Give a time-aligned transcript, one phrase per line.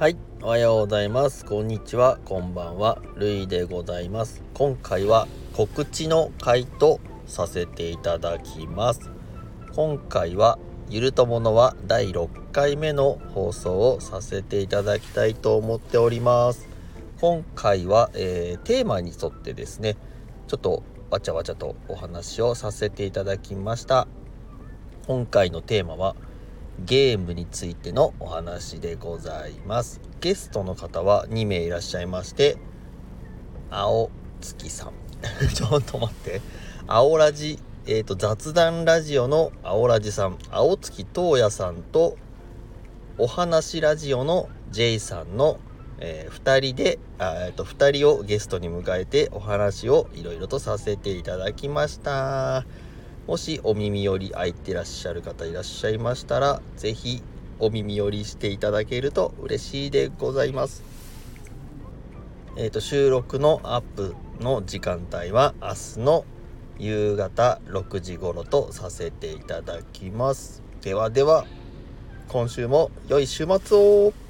[0.00, 1.44] はいおはようございます。
[1.44, 2.18] こんにちは。
[2.24, 3.02] こんばんは。
[3.16, 4.42] るいでございます。
[4.54, 9.10] 今回は告知の回とさせていただきます。
[9.74, 16.66] 今回はゆるとものは第6回目の放送をさせていただきたいと思っております。
[17.20, 19.98] 今回は、えー、テーマに沿ってですね
[20.48, 24.08] ちょっとわちゃわちゃとお話をさせていただきました。
[25.06, 26.16] 今回のテーマは
[26.84, 30.00] ゲームについてのお話でございます。
[30.20, 32.56] ゲストの方は2名いらっしゃいまして
[33.70, 34.92] 青月さん。
[35.54, 36.40] ちょっと待って。
[36.86, 40.38] 青ラジえーと、雑談ラジオの青ラジさん。
[40.50, 42.16] 青月東也さんと
[43.18, 45.58] お話ラジオの J さんの、
[45.98, 52.64] えー、2人であ、えーと、2人をゲストに迎えてお話をいろいろとさせていただきました。
[53.30, 57.22] もしお耳寄り空いてらっしゃる方いらっしゃいましたら是非
[57.60, 60.82] お耳寄りしていただけると嬉しいでございます。
[62.56, 66.24] えーと収録のアップの時間帯は明日の
[66.80, 70.60] 夕方6時頃とさせていただきます。
[70.82, 71.46] ではでは
[72.26, 74.29] 今週も良い週末を。